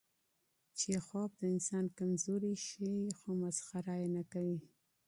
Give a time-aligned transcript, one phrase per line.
[0.79, 4.59] چیخوف د انسان کمزوري ښيي، خو مسخره یې نه کوي.